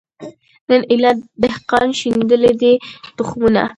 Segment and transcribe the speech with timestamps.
[0.69, 1.11] نن ایله
[1.43, 2.73] دهقان شیندلي دي
[3.17, 3.63] تخمونه